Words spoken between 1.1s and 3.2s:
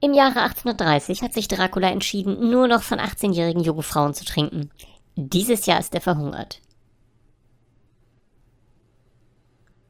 hat sich Dracula entschieden, nur noch von